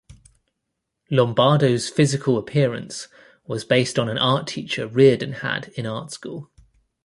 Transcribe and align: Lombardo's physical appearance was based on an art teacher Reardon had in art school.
Lombardo's 1.11 1.87
physical 1.87 2.39
appearance 2.39 3.07
was 3.45 3.63
based 3.63 3.99
on 3.99 4.09
an 4.09 4.17
art 4.17 4.47
teacher 4.47 4.87
Reardon 4.87 5.33
had 5.33 5.67
in 5.77 5.85
art 5.85 6.09
school. 6.11 6.49